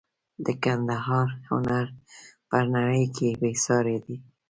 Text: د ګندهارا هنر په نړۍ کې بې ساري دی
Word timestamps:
د 0.45 0.47
ګندهارا 0.63 1.21
هنر 1.49 1.85
په 2.49 2.57
نړۍ 2.73 3.05
کې 3.15 3.27
بې 3.39 3.51
ساري 3.65 3.97
دی 4.05 4.15